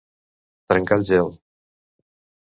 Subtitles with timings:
[0.71, 1.29] Trencar el gel.